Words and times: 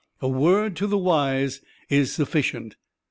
A 0.19 0.27
word 0.27 0.75
to 0.77 0.87
the 0.87 0.97
wise 0.97 1.61
is 1.87 2.11
sufficient. 2.11 2.75